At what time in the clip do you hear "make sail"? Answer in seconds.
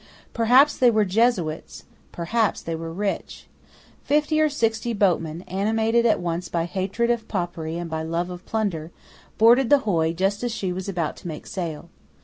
11.27-11.89